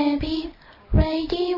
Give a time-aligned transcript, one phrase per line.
[0.00, 0.52] エビ
[0.94, 1.56] Radio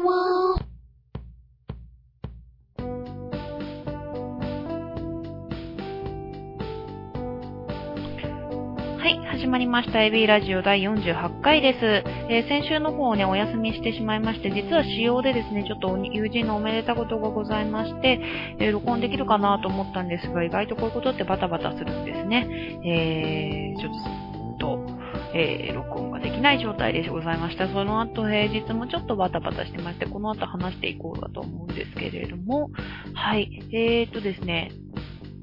[8.99, 10.03] はい、始まりました。
[10.03, 11.85] エビラジオ第48回です。
[12.31, 18.23] えー先週の方をね、お休みしてしまいまして、実は仕様でですね、ちょっと友人のおめでたことがございまして、
[18.59, 22.49] えー録音できるかなと思ったんですが、意外とこういうことってバタバタするんですね。
[22.87, 24.90] えー、ちょっと、
[25.35, 27.69] えー録音ができない状態でございました。
[27.69, 32.71] その後、平日もちょっとバタバタしてまして、この後話していこうかと思うんですけれども、
[33.15, 34.73] はい、えーとですね、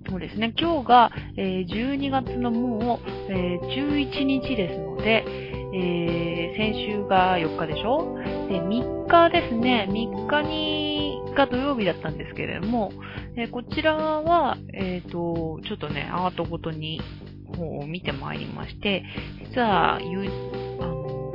[0.09, 5.23] そうですね、今日が、えー12月のもう、えー11日ですので、
[5.73, 8.17] えー先週が4日でしょ？
[8.49, 12.91] で、3日ですね、3日に、が土曜日だったんですけれども、
[13.35, 16.99] えーこちらは、えっ、と、ちょっとね、アートごとに、
[17.57, 19.03] 方を見てまいりまして、
[19.49, 20.29] 実は、友、
[20.79, 21.33] あの、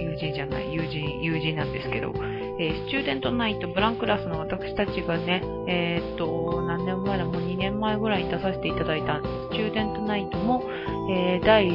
[0.00, 2.12] 友人じゃない、友人、友人なんですけど、
[2.60, 9.22] えースチューデントナイト、ブランクラスの私たちがね、えーっと、何年前だ、もう2年前ぐらいに出させていただいたス
[9.54, 10.62] チューデントナイトも、
[11.10, 11.66] えー第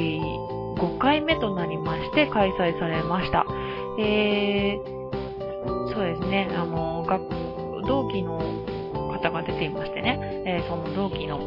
[0.79, 3.45] 5回目となりまして開催されました。
[3.99, 4.99] えー
[5.93, 7.23] そうですね、あの、学
[7.85, 8.39] 同期の
[9.11, 11.39] 方が出ていましてね、えーその同期の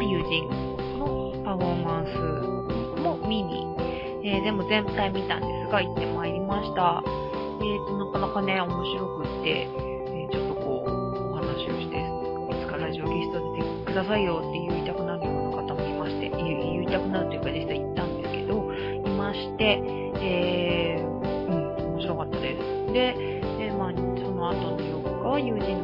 [0.00, 0.83] 友人
[1.54, 3.62] パフォーマンスも見に、
[4.24, 7.02] えーでも全体見たんですが、行ってまいりました。
[7.06, 19.78] えーと、なかなかね、面白くって、えーちょっとこう、お話をして、いつかラジオゲスト出てくださいよって言いたくなるような方もいまして、言い言いたくなるというか実際行ったんですけど、いまして、
[20.18, 22.92] えー、うん、面白かったです。
[22.92, 23.14] で、
[23.62, 25.83] えーまあ、その後の4日は友人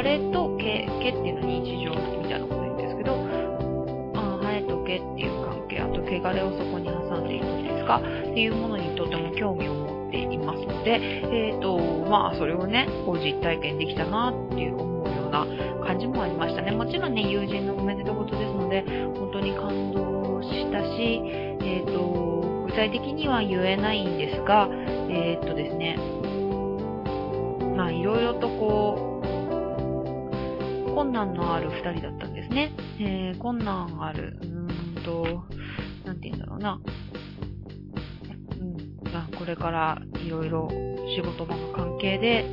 [0.00, 3.20] 晴れと毛、毛っていうのは日常みたいなこと言うんですけど、
[4.16, 8.00] あ晴れと毛っていう関係、あと汚れをそこに挟んでいるんですか？
[8.00, 8.00] っ
[8.32, 10.96] ていうものにとても興味を持っていますので、
[11.52, 11.76] えっ、と、
[12.08, 15.44] まあ、それをね、こう実体験できたなっていう思うような
[15.84, 16.72] 感じもありましたね。
[16.72, 18.80] もちろんね、友人のおめでたことですので、
[19.20, 21.20] 本当に感動したし、
[21.60, 24.66] えっ、と、具体的には言えないんですが、
[25.10, 25.98] えっ、とですね、
[27.76, 29.09] まあ、いろいろとこう、
[31.00, 32.72] 困難のある二人だったんですね。
[32.98, 35.44] えー、困難ある、うーんと、
[36.04, 36.78] なんて言うんだろうな。
[38.60, 40.68] うん、まあ、これからいろいろ
[41.16, 42.44] 仕事場の関係で、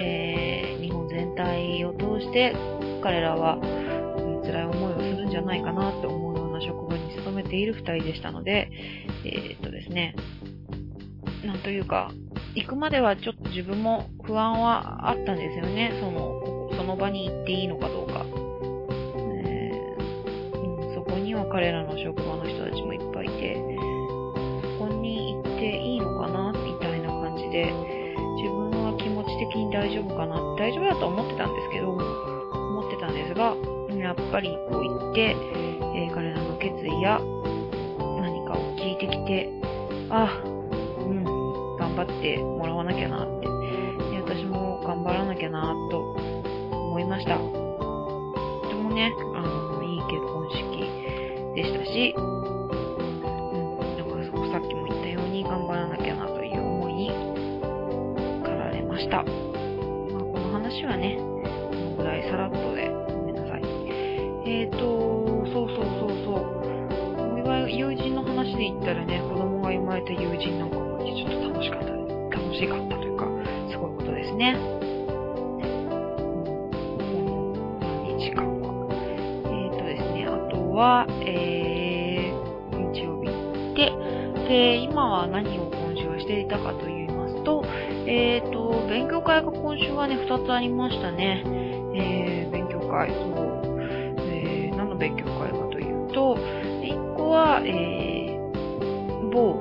[0.00, 2.56] えー、日本全体を通して
[3.00, 8.72] 彼らはうん辛い思いをするんじゃないかなって思うような職場に勤めている二人でしたので、
[9.24, 10.16] えーっとですね、
[11.46, 12.10] なんというか、
[12.56, 15.92] 行くまではちょっと自分も不安はあったんですよね。
[16.00, 16.43] その、
[16.84, 18.26] その場に行っていいのかどうか。
[19.16, 20.04] えー
[20.52, 23.56] うんそこには彼らの職場の人たちもいっぱいいて、
[24.78, 33.56] そこに行っていいのかなみたいな感じで、自分は気持ち的に大丈夫かな大丈夫だと思ってたんですけど、思ってたんですが、
[33.96, 35.34] やっぱりこう行って、
[35.96, 37.18] えー彼らの決意や
[38.20, 39.48] 何かを聞いてきて、
[40.10, 41.24] あ、うん、
[41.78, 43.48] 頑張ってもらわなきゃなって、
[44.20, 46.13] 私も頑張らなきゃなと
[47.14, 47.38] ました。
[47.38, 47.44] と
[48.68, 50.82] てもね、あの、いい結婚式
[51.54, 52.68] でしたし、うん、
[53.96, 54.14] なんか
[54.50, 57.10] さっきも言ったように頑張らなきゃなという思いに
[58.42, 59.22] 駆られました。
[59.22, 59.26] まあ、
[60.24, 63.62] この話はね、このぐらいさらっとでごめんなさい。
[64.46, 64.78] えーと、
[65.52, 66.42] そうそうそうそう。
[67.32, 71.86] お祝い、友人の話で言ったらね、子供が生まれた友人なんかもちょっと楽しかった、
[72.36, 73.28] 楽しかったというか、
[73.70, 74.73] すごいことですね。
[85.24, 87.64] は何を今週はしていたかと言いますと、
[88.06, 91.42] えーと、勉強会が今週はね、2つありましたね。
[91.96, 93.80] えー、勉強会、そう、
[94.20, 99.60] えー、何の勉強会かというと、1個は、えー、某、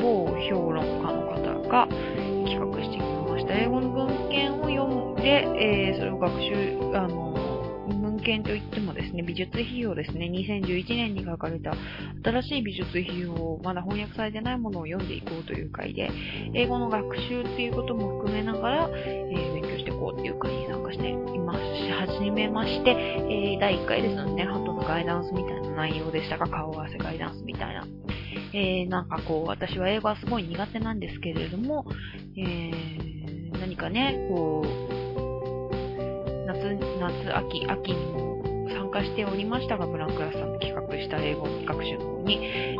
[0.00, 1.88] 某評論家の方が
[2.44, 3.54] 企画してきました。
[3.54, 7.23] 英語の文献を読んで、えー、それを学習、あの、
[8.24, 11.74] 文献といってもですね、美術費用ですね、2011年に書かれた
[12.24, 16.10] 新しい美術費用をまだ翻訳されてないものを読んでいこうという回で、
[16.54, 27.86] 英語の学習っていうことも含めながら、えー勉強していこうっていう会に参加していますし、始めまして、えー第1回ですのでね、ハトのガイダンスみたいな内容でしたが、顔合わせガイダンスみたいな。
[28.54, 31.84] えーなんかこう、私は英語はすごい苦手なんですけれども、
[32.36, 35.03] えー何かね、こう、
[36.54, 42.74] 夏夏、秋、秋にも参加しておりましたが、ブランクラスさんの企画した英語学習の方に、え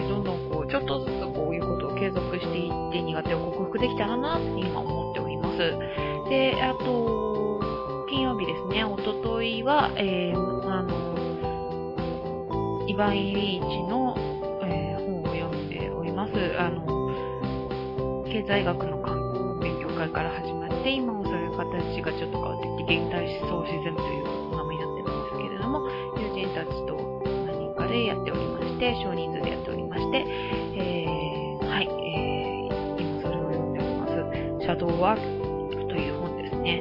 [0.00, 5.58] ー、どんどんこう、ちょっとずつこういうことを継続していって苦手を克服できたらなって今思っております。
[6.28, 7.60] で、あと、
[8.08, 11.26] 金曜日ですね、おとといは、えー、あの、
[12.88, 14.14] イヴァ・イリーチの、
[14.62, 16.32] えー、本を読んでおります。
[16.58, 16.86] あの、
[18.24, 18.96] 経済学の
[19.60, 22.55] 勉強会から始まって、今もそういう形がちょっと変わって、
[22.86, 24.24] 現代思想シズムという
[24.54, 26.94] 名前になってるんですけれども、友人たちと
[27.44, 34.12] 何人かでやっておりまして、少人数でやっておりまして、えー、はい、えー、今それを読んでおります。
[34.62, 35.22] シャドウワーク
[35.88, 36.80] という本ですね。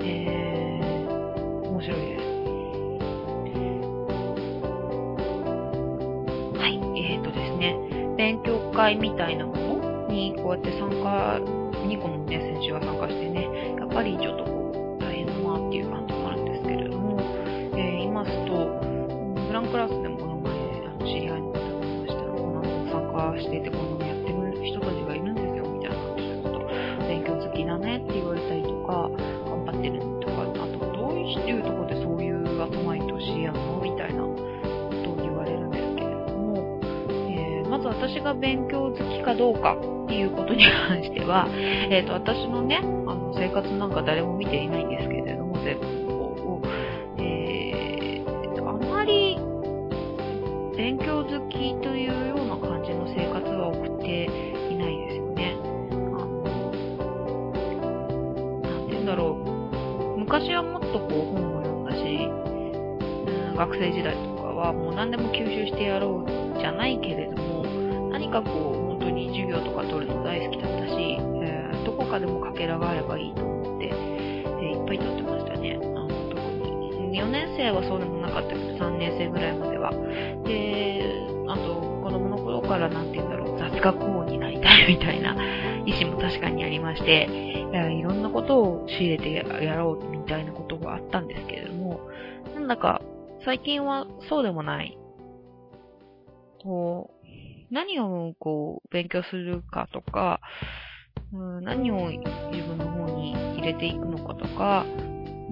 [0.00, 2.22] えー、面白いです。
[6.56, 7.76] はい、えーとですね、
[8.16, 11.38] 勉強会みたいなものにこうやって参加、
[11.86, 14.51] 2個もね、先週は参加してね、やっぱりちょっと
[18.24, 20.52] えー、言いますと、ブランクラスでもこの前、
[20.86, 29.10] あの知り合いの方がいましたら、こんなの参加していて、このやってる人たちがいるんですよ、みたいな感じで、ちょっと勉強好きだねって言われたりとか、
[29.50, 32.42] 頑張ってるとか、あと、どういうところでそういう
[32.72, 34.34] 集まりとしやんのみたいなこ
[35.04, 36.80] とを言われるんですけれども、
[37.28, 41.48] えー、まず私が勉強好きかどうかっていうことに関しては、
[41.90, 45.52] えっ、ー、と、私のね、あの、生活なんか誰も見ていないんですけれども、
[50.92, 54.24] 勉強好きというような感じの生活は送って
[54.70, 55.56] いないですよね。
[55.56, 55.64] あ
[55.96, 56.44] の、
[58.60, 60.18] なんて言うんだろう。
[60.18, 67.64] 昔はもっとこう本を読んだし、うん、学生時代とかはもう何でも吸収してやろうじゃないけれども、
[68.10, 68.52] 何かこう、
[68.88, 70.92] 本当に授業とか取るの大好きだったし、
[71.42, 75.41] えー、どこかでもかけらがあればいいと思って、えー、いっぱい取ってました。
[77.12, 79.90] 4年生はそうでもなかったけど、3年生ぐらいまでは。
[80.44, 81.04] で、
[81.48, 85.34] あと、子供の頃からなんて言うんだろう、雑学王になりたいみたいな
[85.86, 87.28] 意思も確かにありまして、
[87.72, 92.00] いろんなことを仕入れてやろうみたいなことがあったんですけれども、
[92.54, 93.00] なんだか
[93.44, 94.98] 最近はそうでもない。
[96.62, 100.40] こう、何をこう勉強するかとか、
[101.32, 102.20] うん、何を自
[102.66, 104.84] 分の方に入れていくのかとか、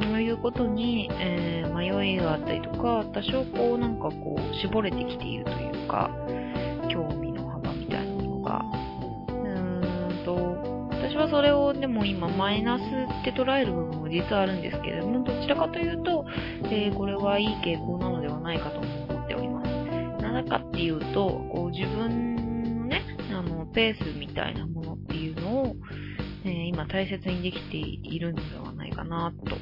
[0.01, 6.11] そういうことに、えー、迷いがあったりとか、多少こうなんかこう絞れてきているというか、
[6.91, 8.65] 興味の幅みたいなものが。
[9.29, 16.25] うーんと、私はそれをでも今マイナスって捉える部分も実はあるんですけれども、どちらかというと、
[16.65, 19.71] えー、これはいい傾向なのではないかと思っております。
[20.23, 25.77] なぜかっていうと、こう自分のね、あの、ペースみたいなものっていうのを、
[26.45, 29.57] えー、今大切にできているのではないかなと。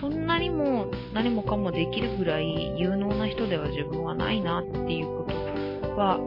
[0.00, 6.18] そんなにも何もかもできるぐらい有能な人では自分はないなっていうことは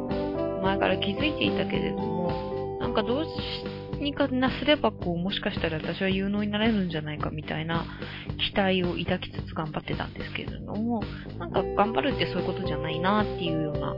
[0.62, 3.26] 前から気づいていたけれども、なんかどう
[4.02, 7.86] にかなすればこうもしかしたら私は有能になれるんじゃないかみたいな
[8.52, 11.02] 期待を抱きつつ頑張ってたんですけれども、
[11.40, 13.96] なんか頑張るってそういうことじゃないなっていうような、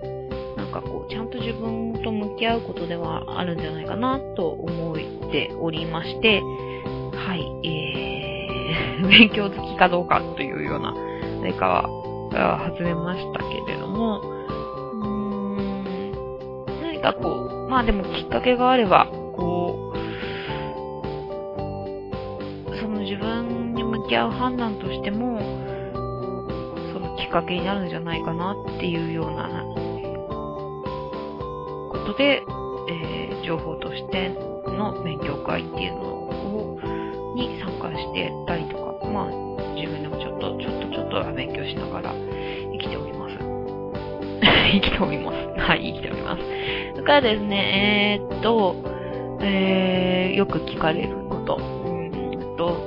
[0.74, 4.96] かこうちゃんと自分と向き合うことではあるんじゃないかなと思っ
[5.32, 10.94] ておりまして、はい、えー、 勉強好きかどうかというような
[11.42, 11.88] 何か
[12.34, 15.08] は始めましたけれども、うー
[15.68, 19.98] ん、何かこう、まあでもきっかけがあれば、こう、
[22.78, 25.40] その自分に向き合う判断としても、
[26.94, 29.63] そのきっかけになるんじゃないかなっていうような
[32.18, 32.44] で、
[32.90, 34.30] えー、情報として
[34.68, 36.80] の勉強会っていうのを、
[37.36, 42.14] に参加してたりとか、まあ、自分でもちょっと、ちょっとちょっとは勉強しながら
[42.72, 43.38] 生きております。
[44.42, 45.60] 生きております。
[45.60, 46.44] はい、生きております。
[46.94, 48.76] それからですね、えー、っと、
[49.42, 51.58] えー、よく聞かれること。
[51.58, 51.94] うん
[52.58, 52.78] と、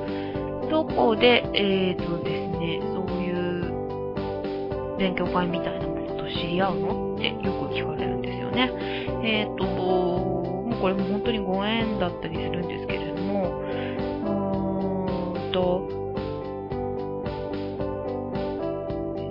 [0.70, 8.15] どこで、えー、っとですね、そういう勉強会みたいなものと知り合うのってよく聞かれる
[8.56, 8.72] ね。
[9.22, 15.86] えっ、と、もうこれも本当にご縁だったりするんですけれども、うーんと、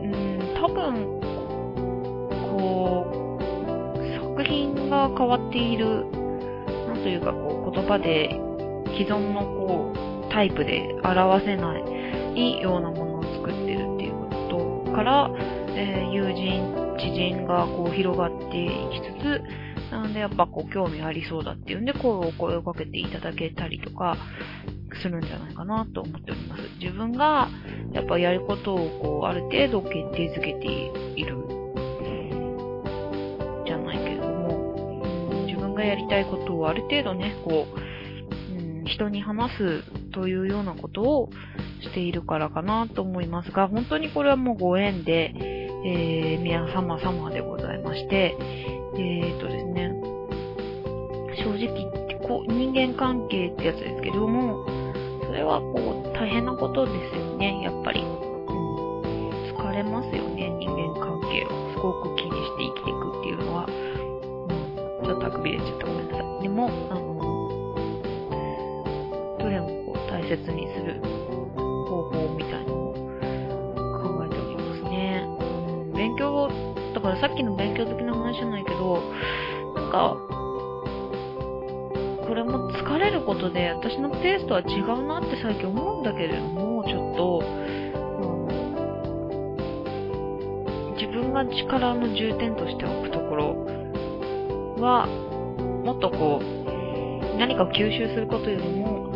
[0.02, 1.20] うん、多分、
[2.52, 3.06] こ
[4.00, 4.04] う、
[4.38, 6.06] 作品が変わっている、
[6.88, 8.40] なんというかこう、言葉で
[8.98, 11.78] 既存のこう、タイプで表せな
[12.36, 15.32] いようなものを作ってるっていうことから、
[15.78, 24.18] えー、友人、知人がこう広がっていきつつ、なんでやっぱこう興味ありそうだっていうんで、こうお声をかけていただけたりとか
[25.02, 26.62] するんじゃないかなと思っております。
[26.80, 27.50] 自分が、
[27.92, 30.68] やっぱやることを、こう、ある程度決定づけて
[31.16, 31.36] いる、
[33.66, 41.30] じゃないけども、自分がやりたいことをある程度ね、こう、うん人に話すというようなことを
[41.82, 48.36] しているからかなと思いますが、本当にこれはもうご縁で、えー、皆様様でございまして、
[48.96, 49.94] えーとですね、
[51.38, 54.66] 正直こう、人間関係ってやつですけども、
[55.22, 58.02] それはこう、大変なことですよね、やっぱり。
[58.02, 58.08] うん、
[59.54, 63.68] 疲れますよね、人間関係をすごく気にして生きていくっていうのは。
[63.68, 63.72] う
[65.04, 66.42] ん、ちょっとあくびれちゃったごめんなさい。
[66.42, 67.14] でも、あの、
[69.38, 71.00] どれもこう、大切にする
[77.06, 79.00] からさっきの勉強好きな話じゃないけど、
[79.76, 80.18] なんか、
[82.28, 87.76] これも疲れることで私のペースとは違うなって最近思うんだけれども、ちょっと、うん
[90.98, 93.66] 自分が力の重点としておくところ
[94.80, 95.06] は、
[95.84, 99.12] もっとこう、何かを吸収することよりも、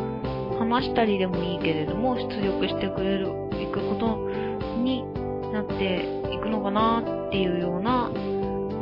[0.60, 3.30] 話したりでもいいけれども、出力してくれる、
[3.60, 4.29] いくこと
[5.80, 8.12] ていくのかなっていうような、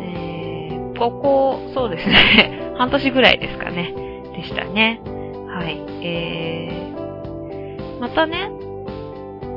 [0.01, 3.93] えー、ここ、そうですね、 半年ぐらいですかね、
[4.35, 4.99] でしたね。
[5.47, 5.79] はい。
[6.01, 8.49] えー、またね、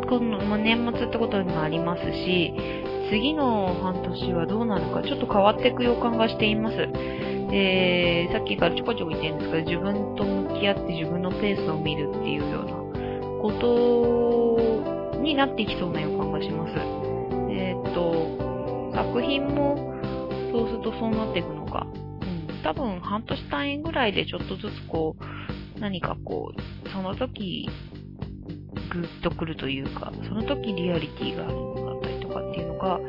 [0.08, 2.54] この、ま年末ってことにもありますし、
[3.10, 6.88] 次の半年はどうなるかちょっと変わっていく予感がしています。
[7.52, 12.80] えー、さっきからちょこちょこ言ってるんですけど、自分と向き合って自分のペースを見るっていうような
[13.42, 13.52] こ
[15.12, 16.99] とになっていきそうな予感がします。
[19.20, 19.94] 品も
[20.52, 21.86] そうするとそうなっていくのか。
[21.86, 27.68] うん、多分半年単位ぐらいでちょっとずつこう、何かこう、その時、
[28.90, 33.00] グッとくるというか、その時リアリティがあるのだったりとかっていうのが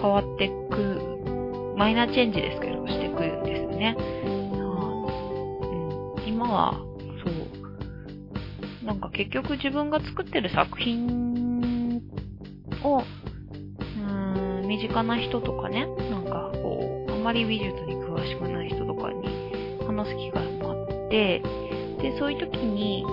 [0.00, 3.96] 変わってく、マイナーチェンジですけど、してくるんですよね。
[3.96, 4.04] はい
[6.26, 6.74] うん、今は、
[7.24, 7.30] そ
[8.82, 12.02] う、なんか結局自分が作ってる作品
[12.84, 13.02] を、
[14.70, 19.28] 身近な人とかね、なんかこう、あんまり美術に詳しくない人とかに
[19.84, 20.76] 話す機会もあっ
[21.10, 21.42] て、
[22.00, 23.08] で、そういう時に、う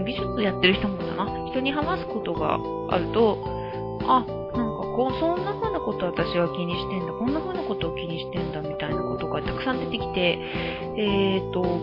[0.00, 2.58] ん、美術やってる人もだな、人に話すことが
[2.90, 3.38] あると、
[4.02, 4.32] あ、なんか
[4.96, 10.40] こう、そんな風なこと私は気にしてんだ、こんな風なことを気にしてんだ、みたいなことがたくさん出てきて、
[10.98, 11.82] えーと、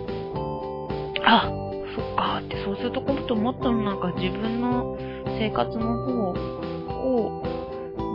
[1.24, 1.50] あ、
[1.96, 4.98] そっかって、そうすると今度もっとなんか自分の
[5.40, 6.59] 生活の方を、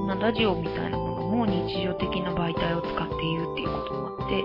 [0.07, 4.43] まあラジオみたいなものも日常的な媒体を使っているっていうこともあって、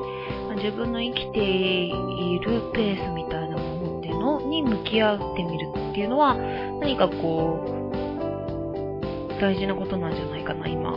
[0.47, 10.91] ま自分の生きているペースみたいなものっていうのに向き合ってみるっていうのは、何かこう、大事なことなんじゃないかな、今、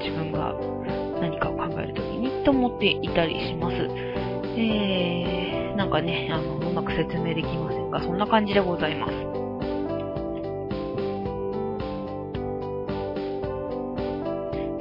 [0.00, 0.54] 自分が
[1.20, 3.76] 何かを考えるときに、と思っていたりします。
[4.56, 9.27] えー、なんかね、あの、うまく説明できませんが、そんな感じでございます。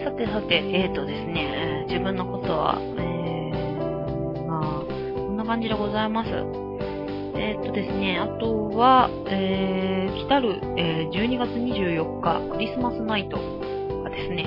[0.08, 6.30] さてさて、えーとですね、自分のことは、えー、まあ、こんな感じでございます。
[6.30, 14.46] えーっとですね、あとは、えー、来たる、えー12月24日、クリスマスナイトがですね、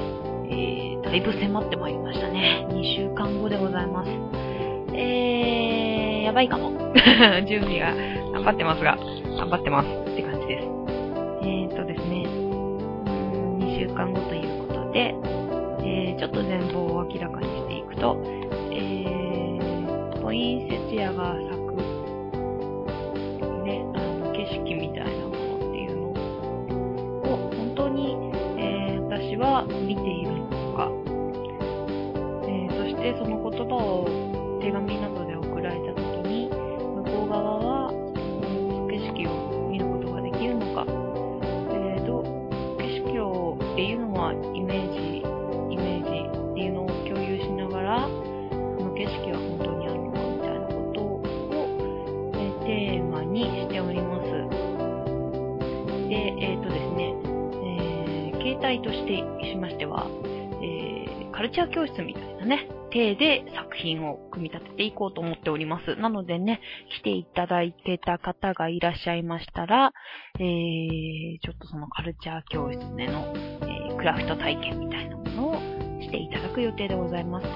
[0.49, 2.67] えー、だいぶ迫ってまいりましたね。
[2.71, 4.11] 2週間後でございます。
[4.95, 6.71] えー、やばいかも。
[7.47, 7.95] 準備が
[8.33, 8.97] 頑張ってますが、
[9.37, 10.00] 頑張ってます。
[21.01, 21.75] インセチアが咲く。
[23.65, 28.17] ね、あの、景色みたいなものっていうのを、本当に、
[28.59, 30.89] えー私は見ているのか、
[32.47, 34.07] えーそしてその言葉を
[34.63, 35.10] 手紙の
[61.51, 65.97] ルチャー教室みたいなね、体で作品を組み立てていこうと思っております。
[65.97, 66.61] なのでね、
[67.01, 69.93] 来ていただいてた方がいらっしゃいましたら、
[70.39, 75.55] えー、ちょっとそのカルチャー教室での、えークラフト体験みたいなものを
[76.01, 77.47] していただく予定でございます。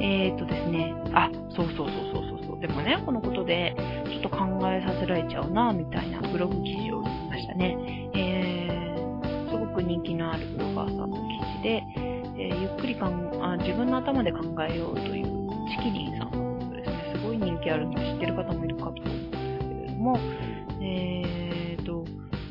[0.00, 2.60] えーとですね、あ、そうそうそうそうそうそう。
[2.60, 3.74] でもね、このことで
[4.06, 8.10] ちょっと考えさせられちゃうな、みたいなブログ記事を見ましたね。
[8.14, 11.22] えー、すごく人気のあるブロガーさんの記
[11.58, 11.82] 事で、
[12.38, 15.24] えー、ゆっくりかんあ自分の頭で考えようという
[15.70, 17.12] チキリンさんのことですね。
[17.16, 20.18] すごい人気あるので知ってる方もいるかと思うんですけれども、
[20.80, 22.04] えーと、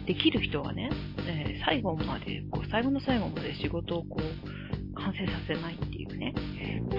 [0.05, 0.89] できる人はね、
[1.27, 6.33] えー、最後まで、こう、最後の最後まで仕事をこう、完成させないっていうね。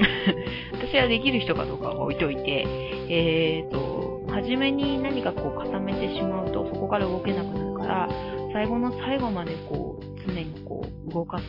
[0.73, 2.65] 私はできる人かどうかは置いといて、
[3.09, 8.09] えーと、初めに何かこう固めてしまうと、そこから動けなくなるから、
[8.53, 11.45] 最後の最後までこう、常にこう、動かす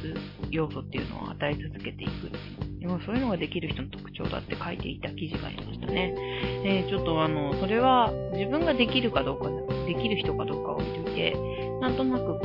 [0.52, 2.40] 要素っていうのを与え続けていくってい
[2.78, 2.80] う。
[2.80, 6.14] でもそういうのができる人の特徴だって書いていた記事がありましたね。
[6.64, 9.50] えー、ちょっとあの、それは自分ができるかどうか、
[9.86, 11.36] できる人かどうかを置いといて、
[11.82, 12.40] なんとなく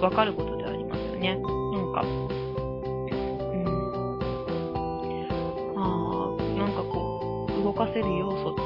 [0.00, 1.34] わかることではありますよね。
[1.34, 2.16] なんか、うん。
[5.76, 5.80] あ
[6.38, 8.65] あ、なんかこう、動かせる要素っ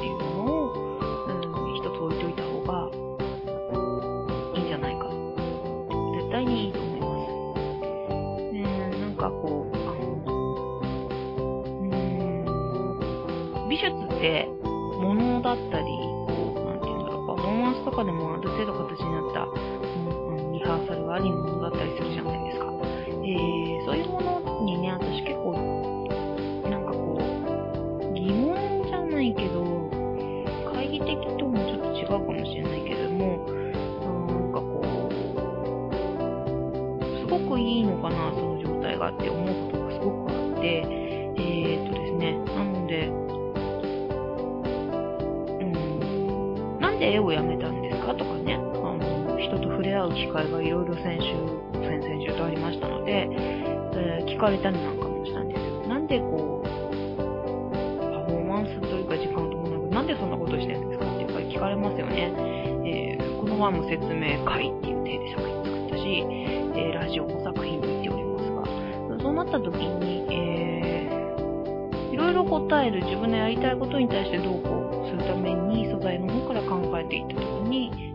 [13.71, 14.49] 美術って
[14.99, 15.85] 物だったり、
[16.27, 20.51] こう、なんていうんだろう、パフォーマンスとかでもある程度形になったうん。
[20.51, 22.65] リハーサルがありものだったりするじゃないですか。
[22.67, 25.55] えー、そういうものにね、私結構、
[26.67, 29.63] なんかこう、疑問じゃないけど、
[30.67, 33.00] 懐疑的ともちょっと違うかもしれないけど
[47.11, 48.13] 絵をやめたんですか？
[48.15, 48.57] とかね、
[49.39, 51.35] 人と触れ合う機会がいろいろ先週、
[51.81, 55.87] 先々週とありましたので、えー、聞かれたりなんかもしたんですよ。
[55.87, 56.71] なんでこう、パ
[58.25, 62.33] フォーマンスというか時間ともなく、なんでそんなことしてるんですかってやっぱり聞かれますよね。
[62.85, 66.25] えー、この前も説明会っていう体で作品作ったし、
[66.75, 68.51] えー、ラジオも作品も言っております
[69.17, 74.80] が、そうなった時に、えー、いろいろ答える自分のやりたいことに対してどうこう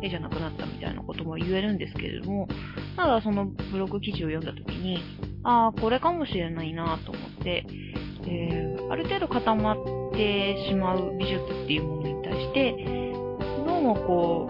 [0.09, 2.49] じゃなくなったみたいなことも言えるんですけれども、
[2.97, 4.99] ただそのブログ記事を読んだ時に、
[5.45, 7.67] ああ、これかもしれないなと思って、
[8.29, 9.77] えー、ある程度固まっ
[10.13, 12.73] てしまう美術っていうものに対して、
[13.67, 14.49] どうもこ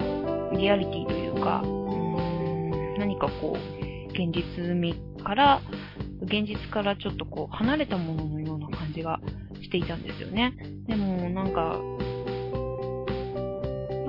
[0.52, 5.60] う、リアリティというか、うん何かこう、現実味から、
[6.22, 9.20] 現実からちょっとこう、離れたもののような感じが
[9.62, 10.54] していたんですよね。
[10.86, 11.78] でも、なんか、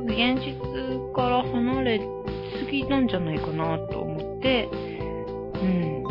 [0.07, 0.55] 現実
[1.13, 1.99] から離れ
[2.65, 6.03] すぎなんじゃないかなと思って、うん。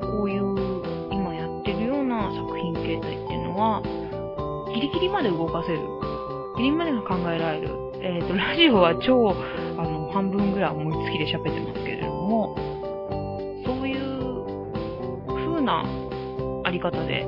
[0.00, 3.82] こういう今やってるような作品形態っていうのは、
[4.72, 5.80] ギリギリまで動かせる。
[6.56, 7.68] ギリまでが考えられる。
[8.00, 9.34] えっ、ー、と、 ラジオは超、
[9.76, 12.54] あの、半分ぐらい思いつきで喋ってますけれども、
[13.66, 14.44] そういう
[15.26, 15.84] 風な
[16.64, 17.26] あり方で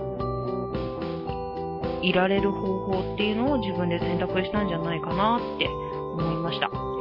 [2.05, 6.94] いられる方法っていうのを自分で選択したんじゃないかなって思いました。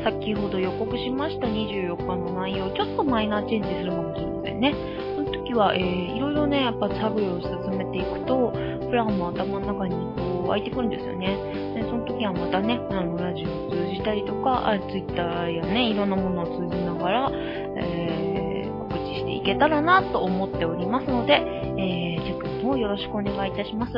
[0.00, 4.74] の、先ほど予告しました24日の内容、ちょっとマイナーチェンジするかもしれませんね。
[5.16, 8.52] その時は、えー、いろいろね、やっぱ作業を進めていくと、
[8.88, 11.36] プランも頭の中にこう湧いてくるんですよね。
[11.74, 18.40] で、その時はまたね、あの、ラジオを通じたりとか、あ、ツイッターやね、いろんなものを通じながら、えー
[18.80, 23.92] 告知していけたらなと思っておりますので、えー、チェックの方よろしくお願いいたします。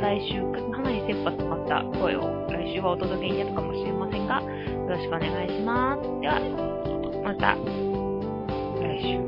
[0.00, 0.40] 来週、
[0.72, 4.48] かなり切羽詰まった声を来週はお届けになるかもしれませんが、よ
[4.88, 6.02] ろしくお願いします。
[6.20, 6.40] では、
[7.22, 7.54] また
[8.80, 9.20] 来週、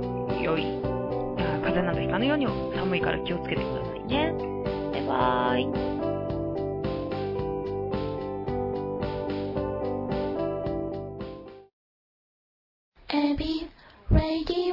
[0.42, 0.64] 良い、
[1.60, 4.32] 風邪などひかぬように寒いから気をつけてくださいね。
[4.92, 6.02] バイバーイ。
[13.12, 13.68] Abby
[14.10, 14.71] Radio